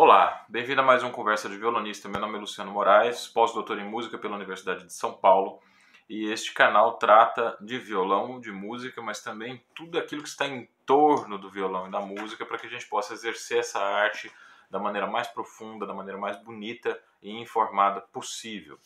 [0.00, 2.08] Olá, bem-vindo a mais um Conversa de Violonista.
[2.08, 5.60] Meu nome é Luciano Moraes, pós-doutor em música pela Universidade de São Paulo.
[6.08, 10.68] E este canal trata de violão, de música, mas também tudo aquilo que está em
[10.86, 14.30] torno do violão e da música para que a gente possa exercer essa arte
[14.70, 18.78] da maneira mais profunda, da maneira mais bonita e informada possível.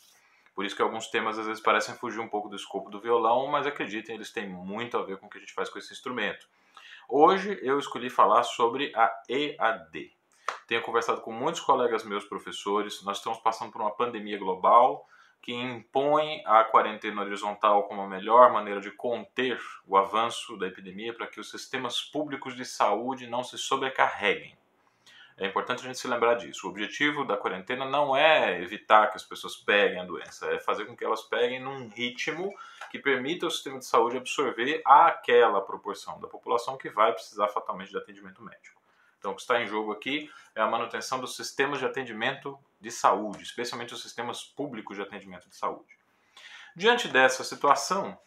[0.54, 3.48] Por isso que alguns temas às vezes parecem fugir um pouco do escopo do violão,
[3.48, 5.92] mas acreditem, eles têm muito a ver com o que a gente faz com esse
[5.92, 6.48] instrumento.
[7.06, 10.21] Hoje eu escolhi falar sobre a EAD.
[10.72, 13.02] Tenho conversado com muitos colegas meus professores.
[13.02, 15.06] Nós estamos passando por uma pandemia global
[15.42, 21.12] que impõe a quarentena horizontal como a melhor maneira de conter o avanço da epidemia
[21.12, 24.56] para que os sistemas públicos de saúde não se sobrecarreguem.
[25.36, 26.66] É importante a gente se lembrar disso.
[26.66, 30.86] O objetivo da quarentena não é evitar que as pessoas peguem a doença, é fazer
[30.86, 32.50] com que elas peguem num ritmo
[32.90, 37.90] que permita ao sistema de saúde absorver aquela proporção da população que vai precisar fatalmente
[37.90, 38.81] de atendimento médico.
[39.22, 42.90] Então, o que está em jogo aqui é a manutenção dos sistemas de atendimento de
[42.90, 45.96] saúde, especialmente os sistemas públicos de atendimento de saúde.
[46.74, 48.18] Diante dessa situação,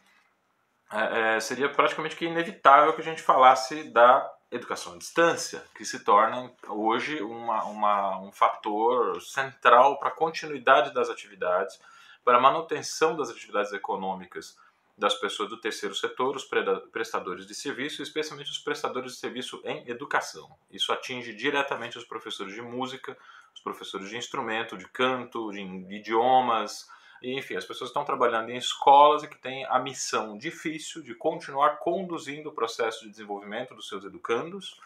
[0.90, 5.84] é, é, seria praticamente que inevitável que a gente falasse da educação à distância, que
[5.84, 11.78] se torna hoje uma, uma, um fator central para a continuidade das atividades,
[12.24, 14.58] para a manutenção das atividades econômicas
[14.98, 16.50] das pessoas do terceiro setor, os
[16.92, 20.50] prestadores de serviço, especialmente os prestadores de serviço em educação.
[20.72, 23.18] Isso atinge diretamente os professores de música,
[23.54, 25.62] os professores de instrumento, de canto, de
[25.94, 26.90] idiomas,
[27.22, 31.78] enfim, as pessoas estão trabalhando em escolas e que têm a missão difícil de continuar
[31.78, 34.80] conduzindo o processo de desenvolvimento dos seus educandos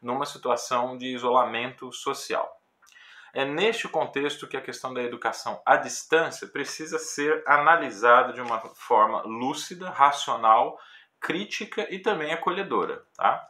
[0.00, 2.57] numa situação de isolamento social.
[3.32, 8.58] É neste contexto que a questão da educação à distância precisa ser analisada de uma
[8.60, 10.78] forma lúcida, racional,
[11.20, 13.04] crítica e também acolhedora.
[13.16, 13.46] Tá?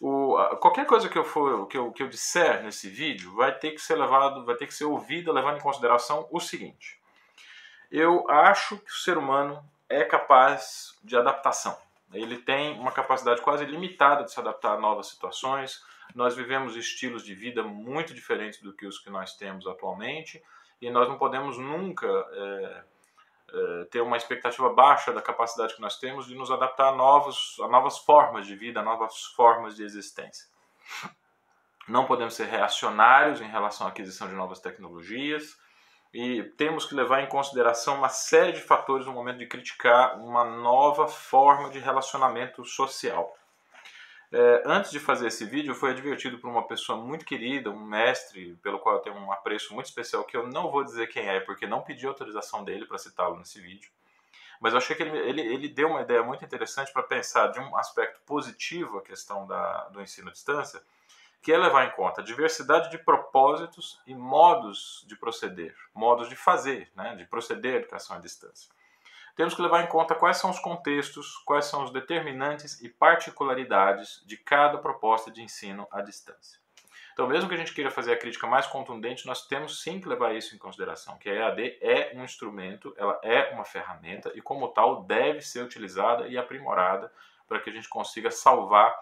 [0.00, 3.70] O, qualquer coisa que eu for que eu, que eu disser nesse vídeo vai ter
[3.70, 7.00] que ser levado, vai ter que ser ouvida levando em consideração o seguinte:
[7.90, 11.76] eu acho que o ser humano é capaz de adaptação.
[12.12, 15.82] Ele tem uma capacidade quase limitada de se adaptar a novas situações,
[16.14, 20.42] nós vivemos estilos de vida muito diferentes do que os que nós temos atualmente
[20.80, 22.84] e nós não podemos nunca é,
[23.52, 27.56] é, ter uma expectativa baixa da capacidade que nós temos de nos adaptar a, novos,
[27.60, 30.48] a novas formas de vida, a novas formas de existência.
[31.86, 35.56] Não podemos ser reacionários em relação à aquisição de novas tecnologias
[36.12, 40.44] e temos que levar em consideração uma série de fatores no momento de criticar uma
[40.44, 43.36] nova forma de relacionamento social.
[44.36, 48.58] É, antes de fazer esse vídeo, fui advertido por uma pessoa muito querida, um mestre,
[48.64, 51.38] pelo qual eu tenho um apreço muito especial, que eu não vou dizer quem é,
[51.38, 53.88] porque não pedi autorização dele para citá-lo nesse vídeo.
[54.60, 57.60] Mas eu achei que ele, ele, ele deu uma ideia muito interessante para pensar de
[57.60, 60.82] um aspecto positivo a questão da, do ensino à distância,
[61.40, 66.34] que é levar em conta a diversidade de propósitos e modos de proceder, modos de
[66.34, 68.68] fazer, né, de proceder à educação à distância
[69.36, 74.22] temos que levar em conta quais são os contextos, quais são os determinantes e particularidades
[74.26, 76.62] de cada proposta de ensino à distância.
[77.12, 80.08] Então, mesmo que a gente queira fazer a crítica mais contundente, nós temos sim que
[80.08, 84.40] levar isso em consideração, que a EAD é um instrumento, ela é uma ferramenta e,
[84.40, 87.12] como tal, deve ser utilizada e aprimorada
[87.46, 88.92] para que a gente consiga salvar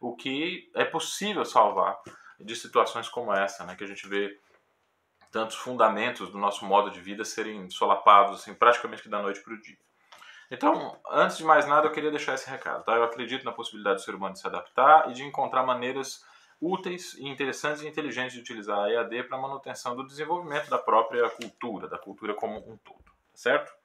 [0.00, 2.00] o que é possível salvar
[2.40, 4.38] de situações como essa, né, que a gente vê
[5.30, 9.60] tantos fundamentos do nosso modo de vida serem solapados assim, praticamente da noite para o
[9.60, 9.76] dia.
[10.50, 12.84] Então, antes de mais nada, eu queria deixar esse recado.
[12.84, 12.94] Tá?
[12.94, 16.24] Eu acredito na possibilidade do ser humano de se adaptar e de encontrar maneiras
[16.60, 21.28] úteis, interessantes e inteligentes de utilizar a EAD para a manutenção do desenvolvimento da própria
[21.30, 23.04] cultura, da cultura como um todo.
[23.34, 23.77] Certo?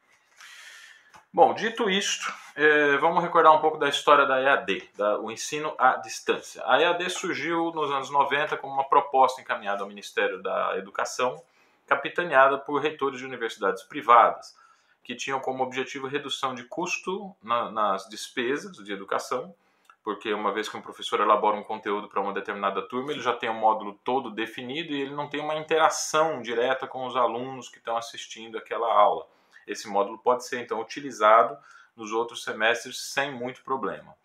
[1.35, 5.73] Bom, dito isto, eh, vamos recordar um pouco da história da EAD, da, o ensino
[5.79, 6.61] à distância.
[6.63, 11.41] A EAD surgiu nos anos 90 como uma proposta encaminhada ao Ministério da Educação,
[11.87, 14.55] capitaneada por reitores de universidades privadas,
[15.03, 19.55] que tinham como objetivo redução de custo na, nas despesas de educação,
[20.03, 23.33] porque uma vez que um professor elabora um conteúdo para uma determinada turma, ele já
[23.33, 27.15] tem o um módulo todo definido e ele não tem uma interação direta com os
[27.15, 29.25] alunos que estão assistindo aquela aula.
[29.67, 31.57] Esse módulo pode ser então utilizado
[31.95, 34.15] nos outros semestres sem muito problema.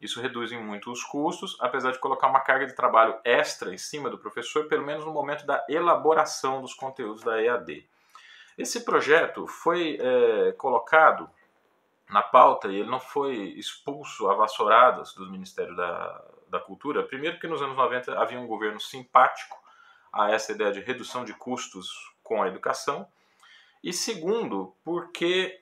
[0.00, 3.78] Isso reduz em muito os custos, apesar de colocar uma carga de trabalho extra em
[3.78, 7.88] cima do professor, pelo menos no momento da elaboração dos conteúdos da EAD.
[8.58, 11.30] Esse projeto foi é, colocado
[12.08, 17.02] na pauta e ele não foi expulso a vassouradas do Ministério da, da Cultura.
[17.02, 19.56] Primeiro, porque nos anos 90 havia um governo simpático
[20.12, 23.08] a essa ideia de redução de custos com a educação.
[23.84, 25.60] E segundo, porque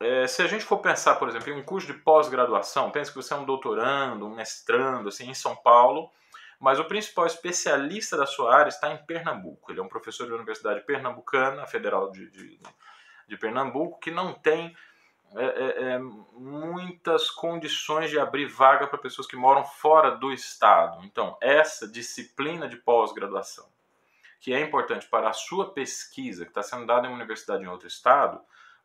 [0.00, 3.16] é, se a gente for pensar, por exemplo, em um curso de pós-graduação, pense que
[3.16, 6.10] você é um doutorando, um mestrando, assim, em São Paulo,
[6.58, 9.70] mas o principal especialista da sua área está em Pernambuco.
[9.70, 12.58] Ele é um professor da Universidade Pernambucana, Federal de, de,
[13.28, 14.76] de Pernambuco, que não tem
[15.36, 21.04] é, é, é, muitas condições de abrir vaga para pessoas que moram fora do estado.
[21.04, 23.68] Então, essa disciplina de pós-graduação,
[24.44, 27.66] que é importante para a sua pesquisa, que está sendo dada em uma universidade em
[27.66, 28.38] outro estado,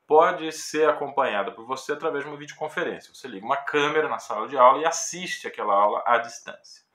[0.07, 3.13] pode ser acompanhada por você através de uma videoconferência.
[3.13, 6.85] Você liga uma câmera na sala de aula e assiste aquela aula à distância.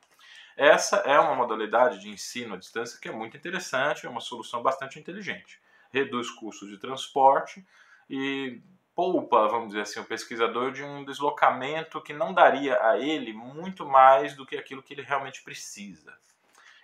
[0.57, 4.63] Essa é uma modalidade de ensino à distância que é muito interessante, é uma solução
[4.63, 5.61] bastante inteligente.
[5.93, 7.63] Reduz custos de transporte
[8.09, 8.63] e
[8.95, 13.85] poupa, vamos dizer assim, o pesquisador de um deslocamento que não daria a ele muito
[13.85, 16.17] mais do que aquilo que ele realmente precisa.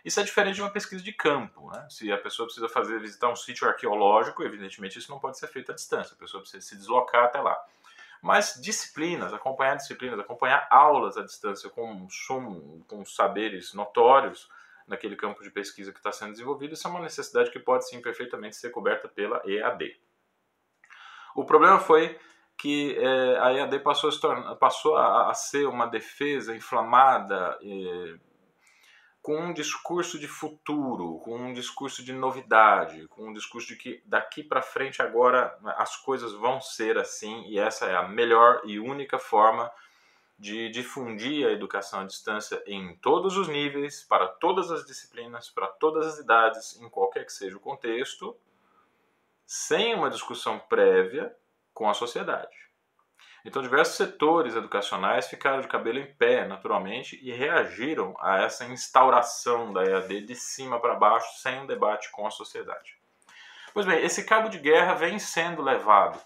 [0.05, 1.71] Isso é diferente de uma pesquisa de campo.
[1.71, 1.87] Né?
[1.91, 5.73] Se a pessoa precisa fazer visitar um sítio arqueológico, evidentemente isso não pode ser feito
[5.73, 6.15] à distância.
[6.15, 7.57] A pessoa precisa se deslocar até lá.
[8.23, 14.49] Mas disciplinas, acompanhar disciplinas, acompanhar aulas à distância com, sumo, com saberes notórios
[14.87, 18.03] naquele campo de pesquisa que está sendo desenvolvido, isso é uma necessidade que pode sim
[18.03, 19.97] perfeitamente ser coberta pela EAD.
[21.35, 22.19] O problema foi
[22.59, 28.19] que é, a EAD passou, a, tornar, passou a, a, ser uma defesa inflamada é,
[29.23, 34.03] com um discurso de futuro, com um discurso de novidade, com um discurso de que
[34.07, 38.79] daqui para frente agora as coisas vão ser assim e essa é a melhor e
[38.79, 39.71] única forma
[40.39, 45.67] de difundir a educação à distância em todos os níveis, para todas as disciplinas, para
[45.67, 48.35] todas as idades, em qualquer que seja o contexto,
[49.47, 51.37] sem uma discussão prévia
[51.75, 52.70] com a sociedade.
[53.45, 59.73] Então, diversos setores educacionais ficaram de cabelo em pé, naturalmente, e reagiram a essa instauração
[59.73, 62.99] da EAD de cima para baixo, sem um debate com a sociedade.
[63.73, 66.21] Pois bem, esse cabo de guerra vem sendo levado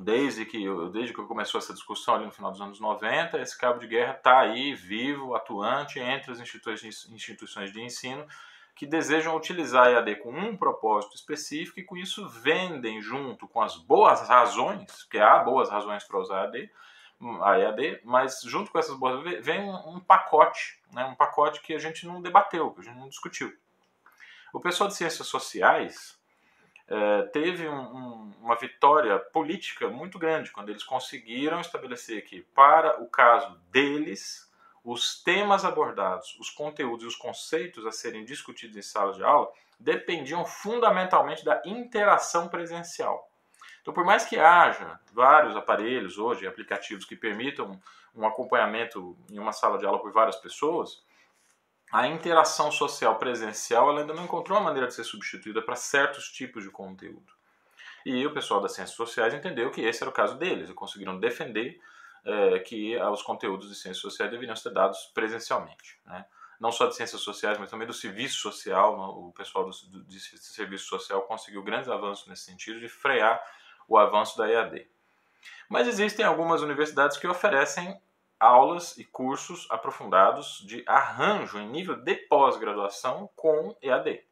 [0.00, 3.78] desde que, desde que começou essa discussão ali no final dos anos 90, esse cabo
[3.78, 8.26] de guerra está aí, vivo, atuante entre as instituições de ensino
[8.74, 13.62] que desejam utilizar a EAD com um propósito específico e com isso vendem junto com
[13.62, 16.70] as boas razões, que há boas razões para usar a EAD,
[17.42, 21.78] a EAD, mas junto com essas boas vem um, pacote, né, um pacote que a
[21.78, 23.52] gente não debateu, que a gente não discutiu.
[24.52, 26.18] O pessoal de ciências sociais
[26.88, 33.00] é, teve um, um, uma vitória política muito grande quando eles conseguiram estabelecer que, para
[33.02, 34.52] o caso deles,
[34.84, 39.50] os temas abordados, os conteúdos e os conceitos a serem discutidos em sala de aula
[39.80, 43.28] dependiam fundamentalmente da interação presencial.
[43.80, 47.80] Então, por mais que haja vários aparelhos hoje, aplicativos que permitam
[48.14, 51.02] um acompanhamento em uma sala de aula por várias pessoas,
[51.90, 56.62] a interação social presencial ainda não encontrou uma maneira de ser substituída para certos tipos
[56.62, 57.32] de conteúdo.
[58.04, 61.18] E o pessoal das ciências sociais entendeu que esse era o caso deles e conseguiram
[61.18, 61.80] defender
[62.24, 66.00] é, que os conteúdos de ciências sociais deveriam ser dados presencialmente.
[66.06, 66.24] Né?
[66.58, 68.94] Não só de ciências sociais, mas também do serviço social.
[69.18, 73.42] O pessoal do, do, serviço social conseguiu grandes avanços nesse sentido de frear
[73.86, 74.86] o avanço da EAD.
[75.68, 78.00] Mas existem algumas universidades que oferecem
[78.40, 84.22] aulas e cursos aprofundados de arranjo em nível de pós-graduação com EAD.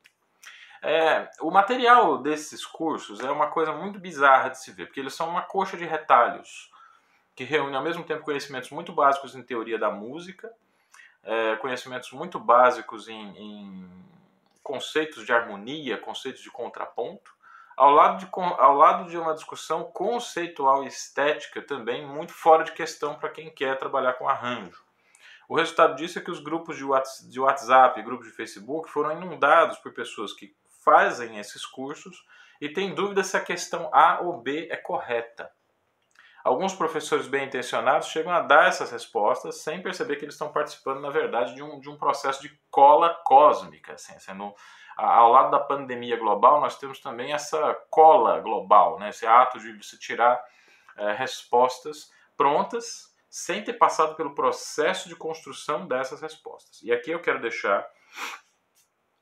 [0.83, 5.15] É, o material desses cursos é uma coisa muito bizarra de se ver, porque eles
[5.15, 6.72] são uma coxa de retalhos
[7.34, 10.52] que reúne ao mesmo tempo conhecimentos muito básicos em teoria da música,
[11.23, 13.90] é, conhecimentos muito básicos em, em,
[14.62, 17.32] conceitos de harmonia, conceitos de contraponto,
[17.77, 22.72] ao lado de, ao lado de uma discussão conceitual e estética também muito fora de
[22.72, 24.82] questão para quem quer trabalhar com arranjo.
[25.48, 29.79] O resultado disso é que os grupos de WhatsApp e grupos de Facebook foram inundados
[29.79, 32.24] por pessoas que fazem esses cursos
[32.60, 35.51] e têm dúvida se a questão A ou B é correta.
[36.44, 41.01] Alguns professores bem intencionados chegam a dar essas respostas sem perceber que eles estão participando,
[41.01, 43.93] na verdade, de um, de um processo de cola cósmica.
[43.93, 44.53] Assim, sendo,
[44.96, 49.11] ao lado da pandemia global, nós temos também essa cola global, né?
[49.11, 50.43] esse ato de se tirar
[50.96, 56.82] é, respostas prontas sem ter passado pelo processo de construção dessas respostas.
[56.82, 57.89] E aqui eu quero deixar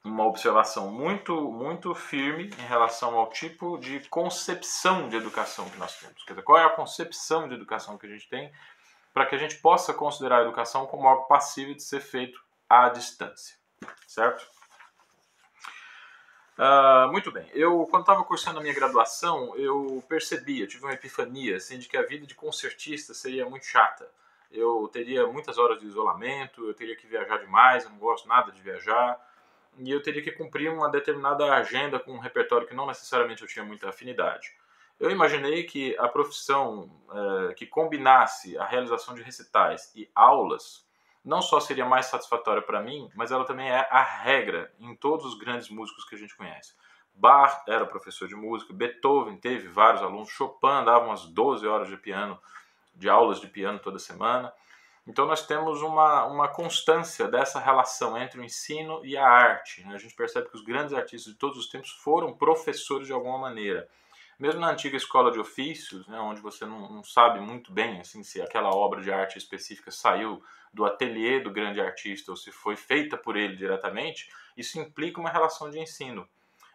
[0.03, 5.99] uma observação muito, muito firme em relação ao tipo de concepção de educação que nós
[5.99, 6.25] temos.
[6.25, 8.51] Quer dizer, qual é a concepção de educação que a gente tem
[9.13, 12.89] para que a gente possa considerar a educação como algo passível de ser feito à
[12.89, 13.57] distância,
[14.07, 14.47] certo?
[16.57, 17.49] Uh, muito bem.
[17.53, 21.89] Eu, quando estava cursando a minha graduação, eu percebi, eu tive uma epifania, assim, de
[21.89, 24.07] que a vida de concertista seria muito chata.
[24.51, 28.53] Eu teria muitas horas de isolamento, eu teria que viajar demais, eu não gosto nada
[28.53, 29.19] de viajar,
[29.81, 33.49] e eu teria que cumprir uma determinada agenda com um repertório que não necessariamente eu
[33.49, 34.53] tinha muita afinidade.
[34.99, 36.91] Eu imaginei que a profissão
[37.51, 40.87] é, que combinasse a realização de recitais e aulas
[41.25, 45.25] não só seria mais satisfatória para mim, mas ela também é a regra em todos
[45.27, 46.75] os grandes músicos que a gente conhece.
[47.15, 51.97] Bach era professor de música, Beethoven teve vários alunos, Chopin dava umas 12 horas de
[51.97, 52.39] piano,
[52.95, 54.53] de aulas de piano toda semana.
[55.07, 59.83] Então nós temos uma, uma constância dessa relação entre o ensino e a arte.
[59.85, 59.95] Né?
[59.95, 63.39] A gente percebe que os grandes artistas de todos os tempos foram professores de alguma
[63.39, 63.89] maneira.
[64.39, 68.23] Mesmo na antiga escola de ofícios, né, onde você não, não sabe muito bem assim,
[68.23, 70.43] se aquela obra de arte específica saiu
[70.73, 75.31] do ateliê do grande artista ou se foi feita por ele diretamente, isso implica uma
[75.31, 76.27] relação de ensino.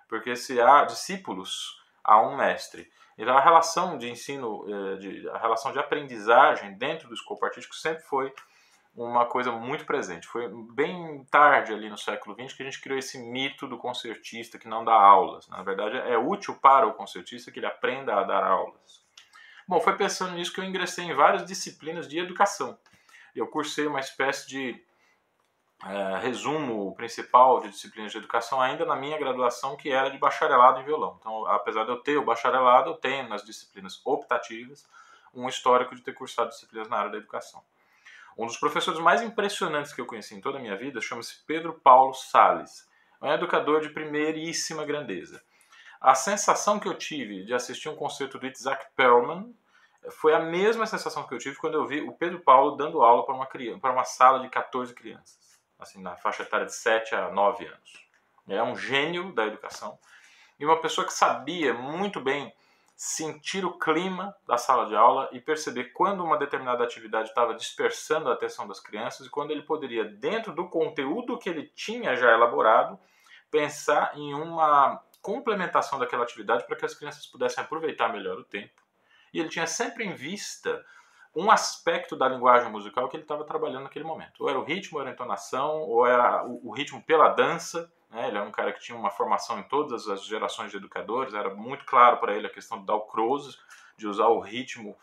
[0.08, 2.92] Porque se há discípulos, há um mestre.
[3.18, 8.04] Então a relação de ensino, eh, a relação de aprendizagem dentro do escopo artístico sempre
[8.04, 8.34] foi
[8.96, 10.28] uma coisa muito presente.
[10.28, 14.58] Foi bem tarde ali no século XX que a gente criou esse mito do concertista
[14.58, 15.48] que não dá aulas.
[15.50, 19.04] Na verdade, é útil para o concertista que ele aprenda a dar aulas.
[19.68, 22.78] Bom, foi pensando nisso que eu ingressei em várias disciplinas de educação.
[23.36, 24.82] Eu cursei uma espécie de
[25.86, 30.80] é, resumo principal de disciplinas de educação ainda na minha graduação, que era de bacharelado
[30.80, 31.18] em violão.
[31.20, 34.88] Então, apesar de eu ter o bacharelado, eu tenho nas disciplinas optativas
[35.34, 37.64] um histórico de ter cursado disciplinas na área da educação.
[38.38, 41.74] Um dos professores mais impressionantes que eu conheci em toda a minha vida chama-se Pedro
[41.74, 42.90] Paulo Sales.
[43.22, 45.42] É um educador de primeiríssima grandeza.
[46.02, 49.56] A sensação que eu tive de assistir um concerto do Isaac Perlman
[50.12, 53.26] foi a mesma sensação que eu tive quando eu vi o Pedro Paulo dando aula
[53.26, 55.40] para uma criança, para uma sala de 14 crianças,
[55.80, 58.06] assim na faixa etária de 7 a 9 anos.
[58.48, 59.98] É um gênio da educação
[60.60, 62.54] e uma pessoa que sabia muito bem
[62.96, 68.30] sentir o clima da sala de aula e perceber quando uma determinada atividade estava dispersando
[68.30, 72.32] a atenção das crianças e quando ele poderia, dentro do conteúdo que ele tinha já
[72.32, 72.98] elaborado,
[73.52, 78.82] pensar em uma complementação daquela atividade para que as crianças pudessem aproveitar melhor o tempo.
[79.34, 80.86] E ele tinha sempre em vista
[81.36, 84.42] um aspecto da linguagem musical que ele estava trabalhando naquele momento.
[84.42, 88.30] Ou era o ritmo, ou era a entonação, ou era o ritmo pela dança, né?
[88.30, 91.54] Ele era um cara que tinha uma formação em todas as gerações de educadores, era
[91.54, 93.58] muito claro para ele a questão do Dalcroze,
[93.98, 94.96] de usar o ritmo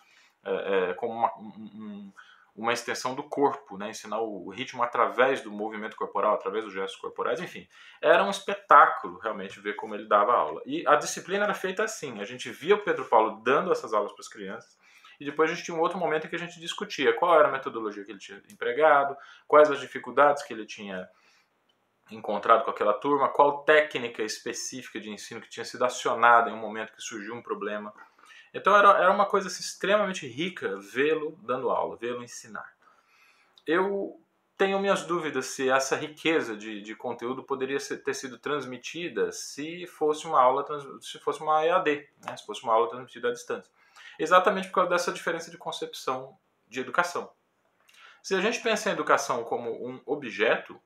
[0.42, 2.12] é, é, como uma, um,
[2.56, 3.90] uma extensão do corpo, né?
[3.90, 7.68] ensinar o ritmo através do movimento corporal, através dos gestos corporais, enfim.
[8.00, 10.62] Era um espetáculo realmente ver como ele dava aula.
[10.64, 14.12] E a disciplina era feita assim: a gente via o Pedro Paulo dando essas aulas
[14.12, 14.78] para as crianças,
[15.22, 17.48] e depois a gente tinha um outro momento em que a gente discutia qual era
[17.48, 21.08] a metodologia que ele tinha empregado, quais as dificuldades que ele tinha
[22.10, 26.58] encontrado com aquela turma, qual técnica específica de ensino que tinha sido acionada em um
[26.58, 27.94] momento que surgiu um problema.
[28.52, 32.68] Então era, era uma coisa assim, extremamente rica vê-lo dando aula, vê-lo ensinar.
[33.64, 34.20] Eu
[34.58, 39.86] tenho minhas dúvidas se essa riqueza de, de conteúdo poderia ser, ter sido transmitida se
[39.86, 40.66] fosse uma aula,
[41.00, 42.36] se fosse uma EAD, né?
[42.36, 43.70] se fosse uma aula transmitida à distância.
[44.18, 46.38] Exatamente por causa dessa diferença de concepção
[46.68, 47.30] de educação.
[48.22, 50.80] Se a gente pensa em educação como um objeto,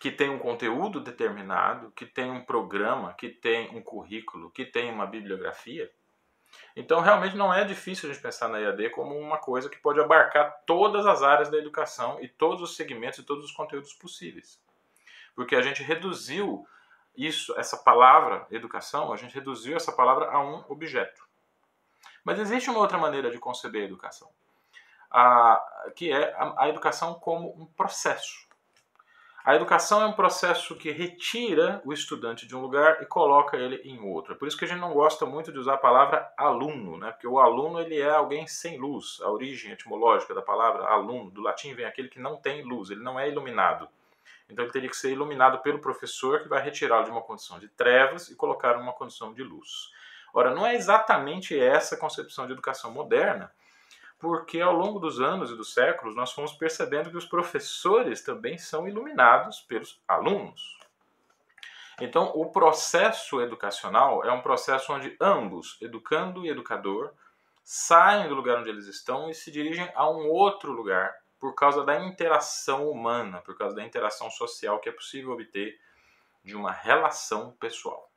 [0.00, 4.90] que tem um conteúdo determinado, que tem um programa, que tem um currículo, que tem
[4.90, 5.90] uma bibliografia.
[6.74, 10.00] Então, realmente não é difícil a gente pensar na EAD como uma coisa que pode
[10.00, 14.58] abarcar todas as áreas da educação e todos os segmentos e todos os conteúdos possíveis.
[15.34, 16.66] Porque a gente reduziu
[17.14, 21.29] isso, essa palavra educação, a gente reduziu essa palavra a um objeto.
[22.24, 24.28] Mas existe uma outra maneira de conceber a educação,
[25.10, 25.62] a,
[25.94, 28.50] que é a, a educação como um processo.
[29.42, 33.76] A educação é um processo que retira o estudante de um lugar e coloca ele
[33.76, 34.34] em outro.
[34.34, 37.10] É por isso que a gente não gosta muito de usar a palavra aluno, né?
[37.10, 39.18] porque o aluno ele é alguém sem luz.
[39.22, 43.02] A origem etimológica da palavra aluno, do latim, vem aquele que não tem luz, ele
[43.02, 43.88] não é iluminado.
[44.48, 47.68] Então ele teria que ser iluminado pelo professor que vai retirá-lo de uma condição de
[47.68, 49.90] trevas e colocar numa condição de luz.
[50.32, 53.52] Ora, não é exatamente essa concepção de educação moderna,
[54.18, 58.58] porque ao longo dos anos e dos séculos nós fomos percebendo que os professores também
[58.58, 60.78] são iluminados pelos alunos.
[62.00, 67.12] Então, o processo educacional é um processo onde ambos, educando e educador,
[67.62, 71.84] saem do lugar onde eles estão e se dirigem a um outro lugar por causa
[71.84, 75.78] da interação humana, por causa da interação social que é possível obter
[76.42, 78.09] de uma relação pessoal.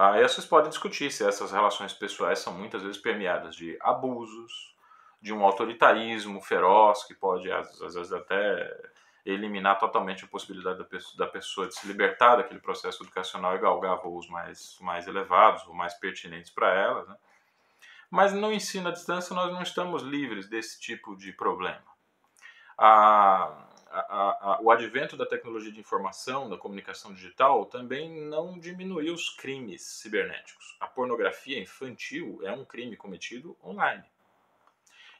[0.00, 4.74] Aí vocês podem discutir se essas relações pessoais são muitas vezes permeadas de abusos,
[5.20, 8.90] de um autoritarismo feroz que pode, às, vezes, até
[9.26, 13.58] eliminar totalmente a possibilidade da pessoa, da pessoa, de se libertar daquele processo educacional e
[13.58, 17.04] galgar voos mais, mais elevados ou mais pertinentes para ela.
[17.04, 17.16] Né?
[18.10, 21.84] Mas no ensino à distância nós não estamos livres desse tipo de problema.
[22.78, 23.52] A,
[23.90, 29.30] a, a, o advento da tecnologia de informação, da comunicação digital, também não diminuiu os
[29.30, 30.76] crimes cibernéticos.
[30.78, 34.04] A pornografia infantil é um crime cometido online.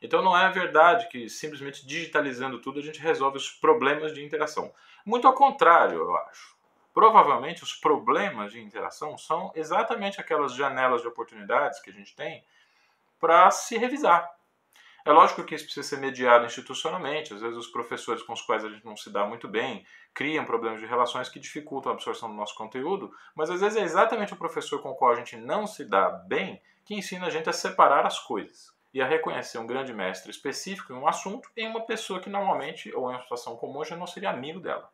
[0.01, 4.73] Então não é verdade que simplesmente digitalizando tudo a gente resolve os problemas de interação.
[5.05, 6.57] Muito ao contrário, eu acho.
[6.95, 12.45] Provavelmente os problemas de interação são exatamente aquelas janelas de oportunidades que a gente tem
[13.19, 14.40] para se revisar.
[15.05, 18.65] É lógico que isso precisa ser mediado institucionalmente, às vezes os professores com os quais
[18.65, 22.29] a gente não se dá muito bem criam problemas de relações que dificultam a absorção
[22.29, 25.37] do nosso conteúdo, mas às vezes é exatamente o professor com o qual a gente
[25.37, 29.59] não se dá bem que ensina a gente a separar as coisas e a reconhecer
[29.59, 33.23] um grande mestre específico em um assunto em uma pessoa que normalmente, ou em uma
[33.23, 34.91] situação comum, já não seria amigo dela.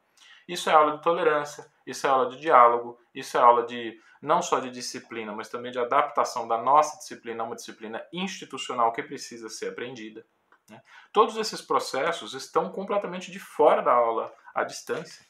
[0.48, 4.40] Isso é aula de tolerância, isso é aula de diálogo, isso é aula de não
[4.40, 9.02] só de disciplina, mas também de adaptação da nossa disciplina a uma disciplina institucional que
[9.02, 10.24] precisa ser aprendida.
[10.68, 10.82] Né?
[11.12, 15.24] Todos esses processos estão completamente de fora da aula à distância,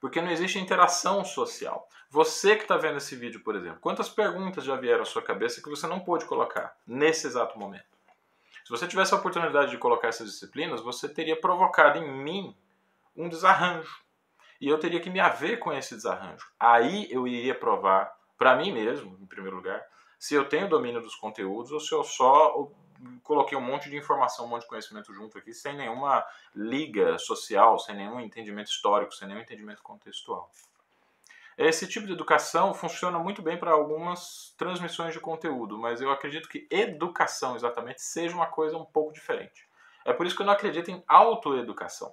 [0.00, 1.88] porque não existe interação social.
[2.10, 5.62] Você que está vendo esse vídeo, por exemplo, quantas perguntas já vieram à sua cabeça
[5.62, 7.94] que você não pôde colocar nesse exato momento?
[8.64, 12.56] Se você tivesse a oportunidade de colocar essas disciplinas, você teria provocado em mim
[13.16, 14.03] um desarranjo
[14.60, 16.46] e eu teria que me haver com esse desarranjo.
[16.58, 19.84] Aí eu iria provar para mim mesmo, em primeiro lugar,
[20.18, 22.70] se eu tenho domínio dos conteúdos ou se eu só
[23.22, 27.78] coloquei um monte de informação, um monte de conhecimento junto aqui, sem nenhuma liga social,
[27.78, 30.50] sem nenhum entendimento histórico, sem nenhum entendimento contextual.
[31.56, 36.48] Esse tipo de educação funciona muito bem para algumas transmissões de conteúdo, mas eu acredito
[36.48, 39.68] que educação exatamente seja uma coisa um pouco diferente.
[40.04, 42.12] É por isso que eu não acredito em autoeducação.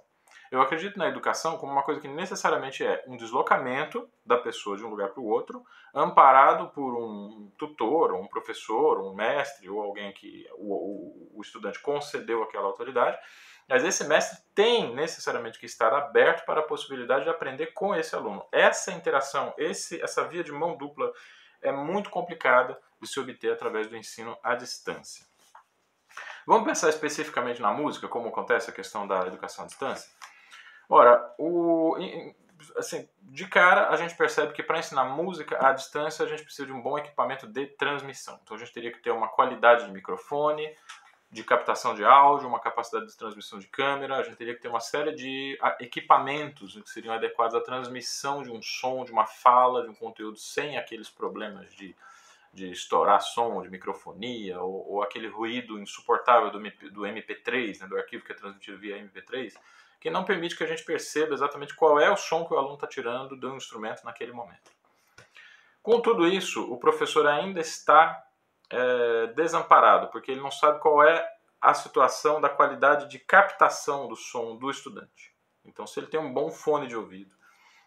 [0.52, 4.84] Eu acredito na educação como uma coisa que necessariamente é um deslocamento da pessoa de
[4.84, 10.12] um lugar para o outro, amparado por um tutor, um professor, um mestre, ou alguém
[10.12, 13.18] que o, o, o estudante concedeu aquela autoridade.
[13.66, 18.14] Mas esse mestre tem necessariamente que estar aberto para a possibilidade de aprender com esse
[18.14, 18.44] aluno.
[18.52, 21.10] Essa interação, esse, essa via de mão dupla
[21.62, 25.24] é muito complicada de se obter através do ensino à distância.
[26.46, 30.10] Vamos pensar especificamente na música, como acontece a questão da educação à distância?
[30.88, 31.96] Ora, o,
[32.76, 36.66] assim, de cara a gente percebe que para ensinar música à distância a gente precisa
[36.66, 38.38] de um bom equipamento de transmissão.
[38.42, 40.68] Então a gente teria que ter uma qualidade de microfone,
[41.30, 44.68] de captação de áudio, uma capacidade de transmissão de câmera, a gente teria que ter
[44.68, 49.82] uma série de equipamentos que seriam adequados à transmissão de um som, de uma fala,
[49.82, 51.96] de um conteúdo sem aqueles problemas de,
[52.52, 56.58] de estourar som, de microfonia, ou, ou aquele ruído insuportável do,
[56.90, 59.54] do MP3, né, do arquivo que é transmitido via MP3
[60.02, 62.74] que não permite que a gente perceba exatamente qual é o som que o aluno
[62.74, 64.72] está tirando do instrumento naquele momento.
[65.80, 68.20] Com tudo isso, o professor ainda está
[68.68, 71.24] é, desamparado, porque ele não sabe qual é
[71.60, 75.32] a situação da qualidade de captação do som do estudante.
[75.64, 77.32] Então, se ele tem um bom fone de ouvido,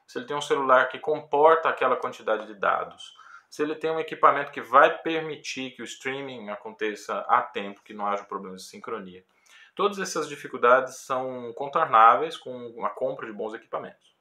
[0.07, 3.13] se ele tem um celular que comporta aquela quantidade de dados,
[3.49, 7.93] se ele tem um equipamento que vai permitir que o streaming aconteça a tempo, que
[7.93, 9.25] não haja problemas de sincronia,
[9.75, 14.15] Todas essas dificuldades são contornáveis com a compra de bons equipamentos.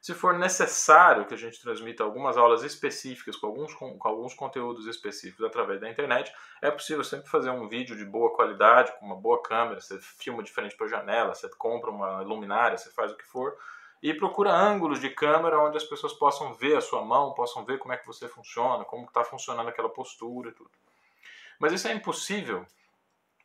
[0.00, 4.86] Se for necessário que a gente transmita algumas aulas específicas com alguns, com, alguns conteúdos
[4.86, 6.32] específicos através da internet,
[6.62, 10.42] é possível sempre fazer um vídeo de boa qualidade, com uma boa câmera, você filma
[10.42, 13.56] de frente para a janela, você compra uma luminária, você faz o que for,
[14.02, 17.78] e procura ângulos de câmera onde as pessoas possam ver a sua mão, possam ver
[17.78, 20.70] como é que você funciona, como está funcionando aquela postura e tudo.
[21.58, 22.66] Mas isso é impossível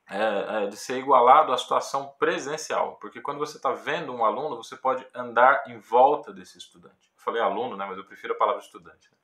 [0.07, 0.17] é,
[0.63, 4.75] é, de ser igualado à situação presencial, porque quando você está vendo um aluno, você
[4.75, 7.11] pode andar em volta desse estudante.
[7.17, 9.09] Eu falei aluno, né, mas eu prefiro a palavra estudante.
[9.09, 9.17] Né?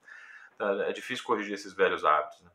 [0.56, 2.42] Então, é difícil corrigir esses velhos hábitos.
[2.42, 2.50] Né?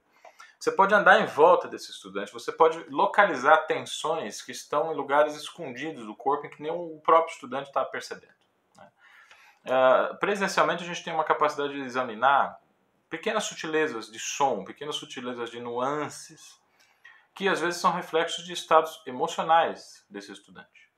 [0.58, 5.36] Você pode andar em volta desse estudante, você pode localizar tensões que estão em lugares
[5.36, 8.34] escondidos do corpo em que nem o próprio estudante está percebendo.
[8.76, 8.88] Né?
[9.66, 12.58] É, presencialmente, a gente tem uma capacidade de examinar
[13.08, 16.60] pequenas sutilezas de som, pequenas sutilezas de nuances
[17.36, 20.90] que às vezes são reflexos de estados emocionais desse estudante.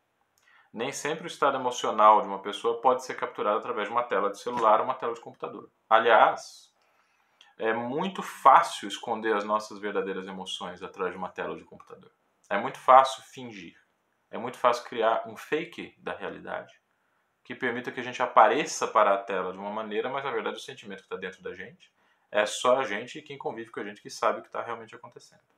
[0.72, 4.30] Nem sempre o estado emocional de uma pessoa pode ser capturado através de uma tela
[4.30, 5.68] de celular ou uma tela de computador.
[5.90, 6.72] Aliás,
[7.58, 12.12] é muito fácil esconder as nossas verdadeiras emoções atrás de uma tela de computador.
[12.48, 13.76] É muito fácil fingir.
[14.30, 16.72] É muito fácil criar um fake da realidade
[17.42, 20.58] que permita que a gente apareça para a tela de uma maneira, mas na verdade
[20.58, 21.90] o sentimento que está dentro da gente
[22.30, 24.62] é só a gente e quem convive com a gente que sabe o que está
[24.62, 25.57] realmente acontecendo.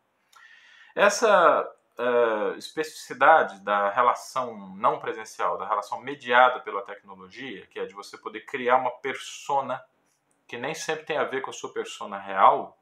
[1.00, 1.66] Essa
[1.98, 8.18] uh, especificidade da relação não presencial, da relação mediada pela tecnologia, que é de você
[8.18, 9.82] poder criar uma persona
[10.46, 12.76] que nem sempre tem a ver com a sua persona real,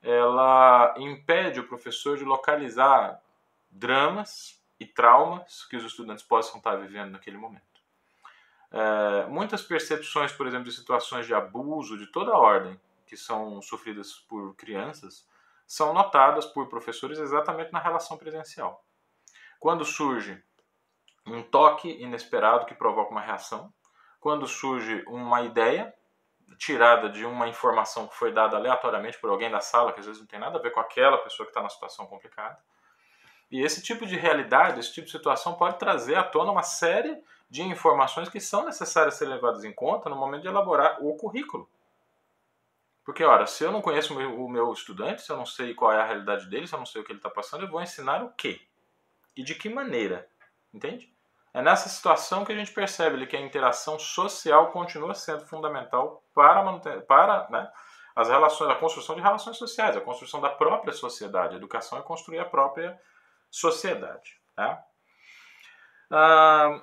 [0.00, 3.20] ela impede o professor de localizar
[3.68, 7.80] dramas e traumas que os estudantes possam estar vivendo naquele momento.
[8.70, 14.12] É, muitas percepções, por exemplo, de situações de abuso de toda ordem que são sofridas
[14.12, 15.26] por crianças,
[15.66, 18.84] são notadas por professores exatamente na relação presencial.
[19.58, 20.42] Quando surge
[21.26, 23.72] um toque inesperado que provoca uma reação,
[24.20, 25.94] quando surge uma ideia
[26.58, 30.20] tirada de uma informação que foi dada aleatoriamente por alguém da sala, que às vezes
[30.20, 32.58] não tem nada a ver com aquela pessoa que está na situação complicada.
[33.50, 37.22] E esse tipo de realidade, esse tipo de situação pode trazer à tona uma série
[37.48, 41.68] de informações que são necessárias ser levadas em conta no momento de elaborar o currículo.
[43.04, 45.74] Porque, ora, se eu não conheço o meu, o meu estudante, se eu não sei
[45.74, 47.70] qual é a realidade dele, se eu não sei o que ele está passando, eu
[47.70, 48.60] vou ensinar o quê?
[49.36, 50.28] E de que maneira?
[50.72, 51.12] Entende?
[51.52, 56.80] É nessa situação que a gente percebe que a interação social continua sendo fundamental para,
[57.02, 57.70] para né,
[58.16, 61.54] as relações, a construção de relações sociais, a construção da própria sociedade.
[61.54, 63.00] A educação é construir a própria
[63.50, 64.40] sociedade.
[64.56, 64.82] Tá?
[66.10, 66.80] Ah,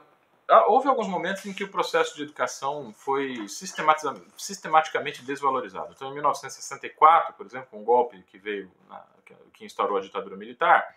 [0.67, 5.93] houve alguns momentos em que o processo de educação foi sistematicamente desvalorizado.
[5.95, 9.03] Então, em 1964, por exemplo, um golpe que veio, na,
[9.53, 10.95] que instaurou a ditadura militar,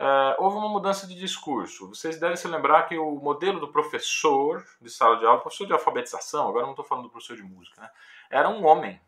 [0.00, 1.88] Uh, houve uma mudança de discurso.
[1.88, 5.74] Vocês devem se lembrar que o modelo do professor de sala de aula, professor de
[5.74, 7.90] alfabetização, agora não estou falando do professor de música, né?
[8.30, 8.98] era um homem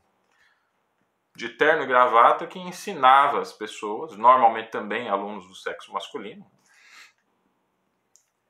[1.34, 6.44] de terno e gravata que ensinava as pessoas, normalmente também alunos do sexo masculino,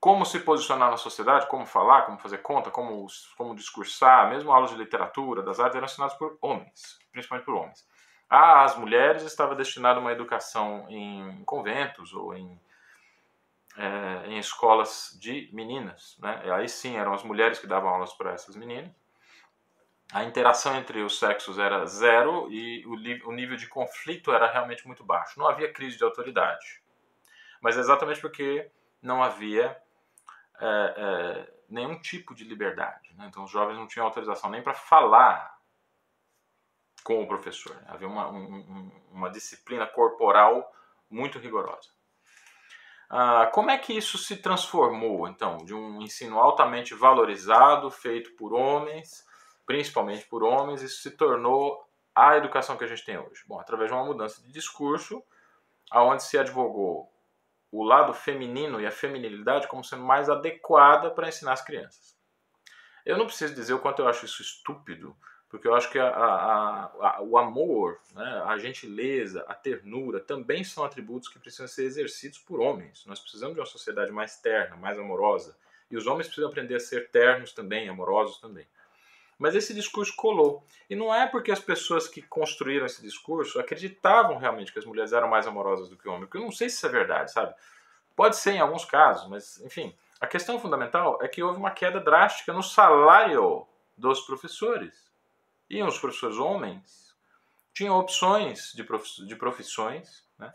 [0.02, 4.72] como se posicionar na sociedade, como falar, como fazer conta, como, como discursar, mesmo aulas
[4.72, 7.88] de literatura, das artes, eram ensinadas por homens, principalmente por homens.
[8.28, 12.60] Às mulheres estava destinada uma educação em conventos ou em,
[13.76, 16.18] é, em escolas de meninas.
[16.20, 16.42] Né?
[16.46, 18.90] E aí sim, eram as mulheres que davam aulas para essas meninas.
[20.12, 24.84] A interação entre os sexos era zero e o, o nível de conflito era realmente
[24.84, 25.38] muito baixo.
[25.38, 26.82] Não havia crise de autoridade.
[27.60, 28.68] Mas exatamente porque
[29.00, 29.80] não havia
[30.60, 33.14] é, é, nenhum tipo de liberdade.
[33.14, 33.26] Né?
[33.28, 35.58] Então os jovens não tinham autorização nem para falar
[37.02, 37.74] com o professor.
[37.76, 37.84] Né?
[37.88, 40.72] Havia uma, um, uma disciplina corporal
[41.10, 41.90] muito rigorosa.
[43.14, 48.54] Ah, como é que isso se transformou, então, de um ensino altamente valorizado, feito por
[48.54, 49.22] homens,
[49.66, 53.42] principalmente por homens, isso se tornou a educação que a gente tem hoje?
[53.46, 55.22] Bom, através de uma mudança de discurso,
[55.90, 57.11] aonde se advogou
[57.72, 62.14] o lado feminino e a feminilidade como sendo mais adequada para ensinar as crianças.
[63.04, 65.16] Eu não preciso dizer o quanto eu acho isso estúpido,
[65.48, 70.62] porque eu acho que a, a, a, o amor, né, a gentileza, a ternura também
[70.62, 73.04] são atributos que precisam ser exercidos por homens.
[73.06, 75.56] Nós precisamos de uma sociedade mais terna, mais amorosa.
[75.90, 78.66] E os homens precisam aprender a ser ternos também, amorosos também.
[79.38, 80.64] Mas esse discurso colou.
[80.88, 85.12] E não é porque as pessoas que construíram esse discurso acreditavam realmente que as mulheres
[85.12, 86.26] eram mais amorosas do que homens.
[86.26, 87.54] Porque eu não sei se isso é verdade, sabe?
[88.14, 89.94] Pode ser em alguns casos, mas enfim.
[90.20, 93.66] A questão fundamental é que houve uma queda drástica no salário
[93.96, 95.10] dos professores
[95.68, 97.12] e os professores homens
[97.72, 98.86] tinham opções de,
[99.26, 100.52] de profissões, né?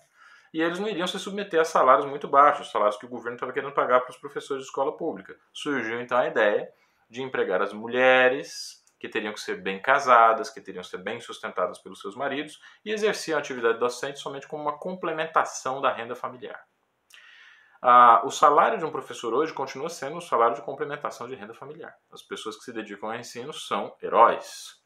[0.53, 3.51] e eles não iriam se submeter a salários muito baixos, salários que o governo estava
[3.51, 5.35] querendo pagar para os professores de escola pública.
[5.51, 6.71] Surgiu então a ideia
[7.09, 11.21] de empregar as mulheres, que teriam que ser bem casadas, que teriam que ser bem
[11.21, 16.15] sustentadas pelos seus maridos, e exerciam a atividade docente somente como uma complementação da renda
[16.15, 16.65] familiar.
[17.81, 21.53] Ah, o salário de um professor hoje continua sendo o salário de complementação de renda
[21.53, 21.95] familiar.
[22.11, 24.81] As pessoas que se dedicam ao ensino são heróis,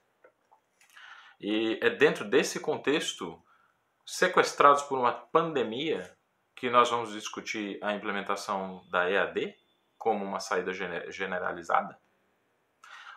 [1.40, 3.42] e é dentro desse contexto,
[4.06, 6.16] sequestrados por uma pandemia,
[6.56, 9.56] que nós vamos discutir a implementação da EAD
[9.98, 10.72] como uma saída
[11.10, 11.98] generalizada.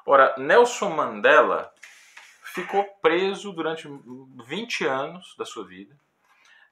[0.06, 1.72] Ora, Nelson Mandela
[2.42, 3.88] ficou preso durante
[4.46, 5.96] 20 anos da sua vida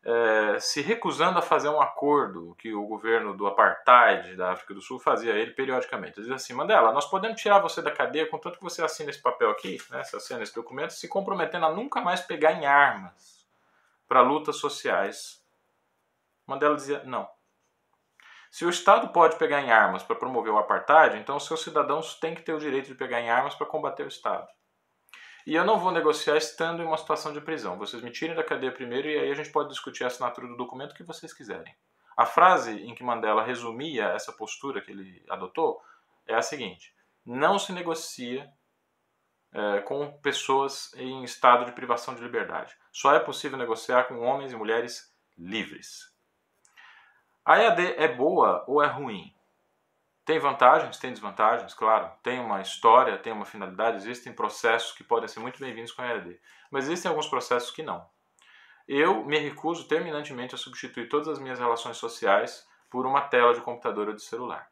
[0.05, 4.81] é, se recusando a fazer um acordo que o governo do apartheid da África do
[4.81, 6.15] Sul fazia a ele periodicamente.
[6.15, 9.23] Ele dizia assim: Mandela, nós podemos tirar você da cadeia contanto que você assina esse
[9.23, 13.47] papel aqui, né, você assina esse documento, se comprometendo a nunca mais pegar em armas
[14.09, 15.41] para lutas sociais.
[16.47, 17.29] Mandela dizia: não.
[18.53, 22.17] Se o Estado pode pegar em armas para promover o apartheid, então os seus cidadãos
[22.17, 24.47] têm que ter o direito de pegar em armas para combater o Estado.
[25.47, 27.79] E eu não vou negociar estando em uma situação de prisão.
[27.79, 30.57] Vocês me tirem da cadeia primeiro e aí a gente pode discutir a assinatura do
[30.59, 31.75] documento que vocês quiserem.
[32.15, 35.81] A frase em que Mandela resumia essa postura que ele adotou
[36.27, 38.53] é a seguinte: não se negocia
[39.51, 42.77] é, com pessoas em estado de privação de liberdade.
[42.93, 46.12] Só é possível negociar com homens e mulheres livres.
[47.45, 49.35] A EAD é boa ou é ruim?
[50.25, 52.09] Tem vantagens, tem desvantagens, claro.
[52.23, 56.07] Tem uma história, tem uma finalidade, existem processos que podem ser muito bem-vindos com a
[56.07, 56.41] EAD.
[56.71, 58.09] Mas existem alguns processos que não.
[58.87, 63.61] Eu me recuso terminantemente a substituir todas as minhas relações sociais por uma tela de
[63.61, 64.71] computador ou de celular.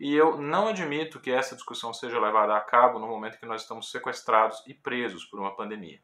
[0.00, 3.60] E eu não admito que essa discussão seja levada a cabo no momento que nós
[3.60, 6.00] estamos sequestrados e presos por uma pandemia.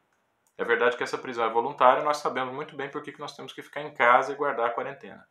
[0.59, 3.51] É verdade que essa prisão é voluntária, nós sabemos muito bem por que nós temos
[3.51, 5.27] que ficar em casa e guardar a quarentena.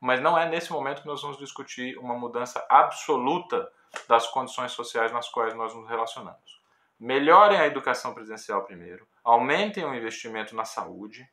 [0.00, 3.70] Mas não é nesse momento que nós vamos discutir uma mudança absoluta
[4.08, 6.60] das condições sociais nas quais nós nos relacionamos.
[6.98, 11.28] Melhorem a educação presencial primeiro, aumentem o investimento na saúde,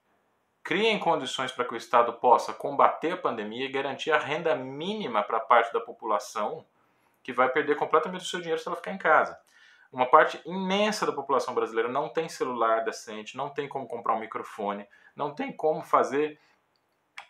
[0.63, 5.23] criem condições para que o Estado possa combater a pandemia e garantir a renda mínima
[5.23, 6.65] para parte da população
[7.21, 9.39] que vai perder completamente o seu dinheiro se ela ficar em casa.
[9.91, 14.19] Uma parte imensa da população brasileira não tem celular decente, não tem como comprar um
[14.19, 16.39] microfone, não tem como fazer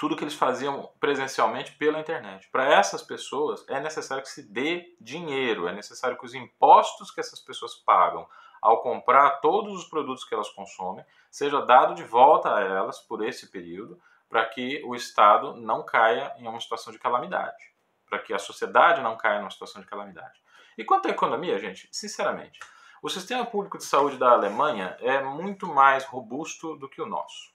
[0.04, 2.50] tudo que eles faziam presencialmente pela internet.
[2.50, 7.22] Para essas pessoas é necessário que se dê dinheiro, é necessário que os impostos que
[7.22, 8.28] essas pessoas pagam
[8.62, 13.24] ao comprar todos os produtos que elas consomem seja dado de volta a elas por
[13.24, 17.64] esse período, para que o Estado não caia em uma situação de calamidade,
[18.06, 20.38] para que a sociedade não caia em uma situação de calamidade.
[20.78, 22.60] E quanto à economia, gente, sinceramente,
[23.02, 27.53] o sistema público de saúde da Alemanha é muito mais robusto do que o nosso.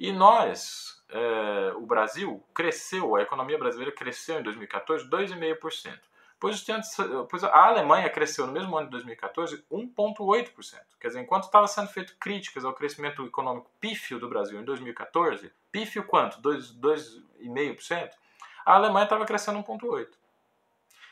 [0.00, 6.00] E nós, é, o Brasil, cresceu, a economia brasileira cresceu em 2014 2,5%.
[6.40, 6.64] Pois,
[7.28, 10.80] pois a Alemanha cresceu no mesmo ano de 2014 1,8%.
[10.98, 15.52] Quer dizer, enquanto estava sendo feito críticas ao crescimento econômico pífio do Brasil em 2014,
[15.70, 16.40] pífio quanto?
[16.40, 18.10] 2,5%?
[18.64, 20.08] A Alemanha estava crescendo 1,8%.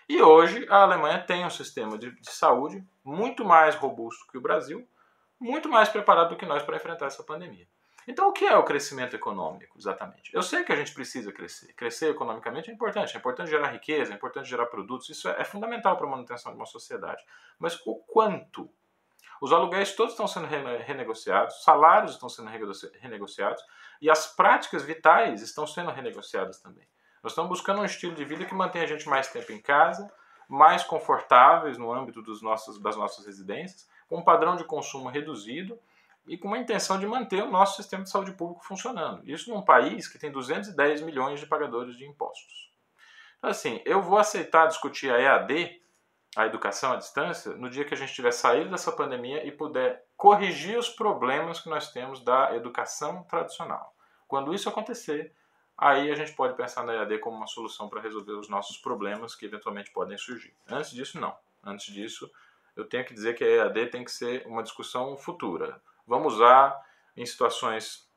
[0.09, 4.41] E hoje a Alemanha tem um sistema de, de saúde muito mais robusto que o
[4.41, 4.89] Brasil,
[5.39, 7.69] muito mais preparado do que nós para enfrentar essa pandemia.
[8.11, 10.35] Então, o que é o crescimento econômico, exatamente?
[10.35, 11.75] Eu sei que a gente precisa crescer.
[11.75, 13.15] Crescer economicamente é importante.
[13.15, 15.11] É importante gerar riqueza, é importante gerar produtos.
[15.11, 17.23] Isso é, é fundamental para a manutenção de uma sociedade.
[17.59, 18.71] Mas o quanto?
[19.43, 23.63] Os aluguéis todos estão sendo renegociados, salários estão sendo renegociados
[24.01, 26.89] e as práticas vitais estão sendo renegociadas também.
[27.23, 30.11] Nós estamos buscando um estilo de vida que mantém a gente mais tempo em casa,
[30.49, 35.79] mais confortáveis no âmbito dos nossos, das nossas residências, com um padrão de consumo reduzido
[36.29, 39.29] e com uma intenção de manter o nosso sistema de saúde público funcionando.
[39.29, 42.71] Isso num país que tem 210 milhões de pagadores de impostos.
[43.39, 45.81] Então, assim, eu vou aceitar discutir a EAD,
[46.37, 50.05] a educação à distância, no dia que a gente tiver saído dessa pandemia e puder
[50.17, 53.95] corrigir os problemas que nós temos da educação tradicional.
[54.27, 55.33] Quando isso acontecer,
[55.77, 59.35] aí a gente pode pensar na EAD como uma solução para resolver os nossos problemas
[59.35, 60.55] que eventualmente podem surgir.
[60.69, 61.35] Antes disso, não.
[61.65, 62.31] Antes disso,
[62.77, 65.81] eu tenho que dizer que a EAD tem que ser uma discussão futura.
[66.09, 66.75] Vamos usar
[67.15, 68.09] em situações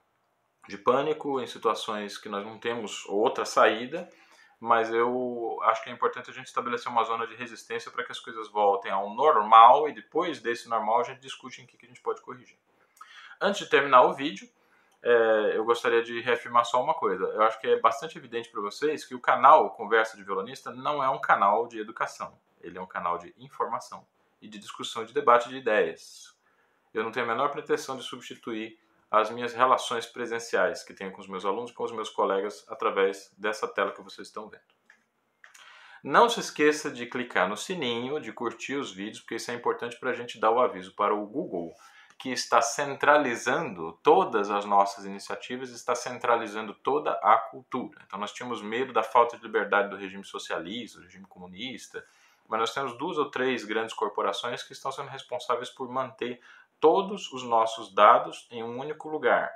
[0.70, 4.10] de pânico, em situações que nós não temos outra saída,
[4.58, 8.12] mas eu acho que é importante a gente estabelecer uma zona de resistência para que
[8.14, 11.90] as coisas voltem ao normal e depois desse normal a gente discute em que a
[11.90, 12.58] gente pode corrigir.
[13.42, 14.48] Antes de terminar o vídeo,
[15.04, 17.26] é, eu gostaria de reafirmar só uma coisa.
[17.26, 21.04] Eu acho que é bastante evidente para vocês que o canal Conversa de Violonista não
[21.04, 22.40] é um canal de educação.
[22.62, 24.08] Ele é um canal de informação
[24.42, 26.31] e de discussão de debate de ideias
[26.94, 28.78] eu não tenho a menor pretensão de substituir
[29.10, 33.30] as minhas relações presenciais que tenho com os meus alunos com os meus colegas através
[33.38, 34.64] dessa tela que vocês estão vendo.
[36.04, 40.00] Não se esqueça de clicar no sininho, de curtir os vídeos, porque isso é importante
[40.00, 41.76] para a gente dar o aviso para o Google,
[42.18, 48.02] que está centralizando todas as nossas iniciativas, está centralizando toda a cultura.
[48.06, 52.04] Então nós tínhamos medo da falta de liberdade do regime socialista, do regime comunista,
[52.48, 56.42] mas nós temos duas ou três grandes corporações que estão sendo responsáveis por manter
[56.82, 59.54] todos os nossos dados em um único lugar.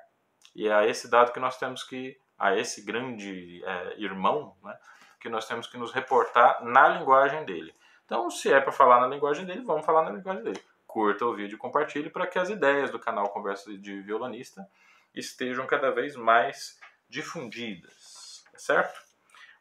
[0.55, 4.77] E é a esse dado que nós temos que, a esse grande é, irmão, né,
[5.19, 7.75] que nós temos que nos reportar na linguagem dele.
[8.05, 10.63] Então, se é para falar na linguagem dele, vamos falar na linguagem dele.
[10.85, 14.65] Curta o vídeo compartilhe para que as ideias do canal Conversa de Violonista
[15.13, 19.01] estejam cada vez mais difundidas, certo?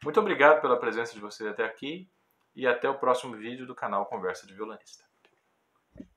[0.03, 2.07] Muito obrigado pela presença de vocês até aqui
[2.55, 5.04] e até o próximo vídeo do canal Conversa de Violonista.